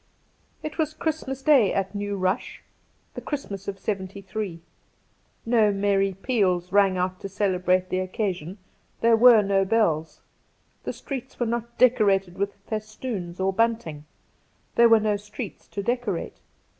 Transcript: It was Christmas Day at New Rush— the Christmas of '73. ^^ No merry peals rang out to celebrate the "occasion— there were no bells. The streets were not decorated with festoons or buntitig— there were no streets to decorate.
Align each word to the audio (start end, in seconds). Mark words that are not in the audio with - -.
It 0.63 0.79
was 0.79 0.95
Christmas 0.95 1.43
Day 1.43 1.71
at 1.71 1.93
New 1.93 2.17
Rush— 2.17 2.63
the 3.13 3.21
Christmas 3.21 3.67
of 3.67 3.77
'73. 3.77 4.53
^^ 4.55 4.59
No 5.45 5.71
merry 5.71 6.15
peals 6.23 6.71
rang 6.71 6.97
out 6.97 7.19
to 7.19 7.29
celebrate 7.29 7.89
the 7.89 7.99
"occasion— 7.99 8.57
there 9.01 9.15
were 9.15 9.43
no 9.43 9.63
bells. 9.63 10.21
The 10.85 10.93
streets 10.93 11.39
were 11.39 11.45
not 11.45 11.77
decorated 11.77 12.39
with 12.39 12.55
festoons 12.67 13.39
or 13.39 13.53
buntitig— 13.53 14.01
there 14.75 14.89
were 14.89 14.99
no 14.99 15.17
streets 15.17 15.67
to 15.67 15.83
decorate. 15.83 16.39